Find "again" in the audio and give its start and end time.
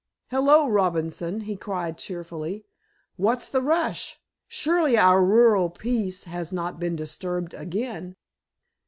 7.53-8.15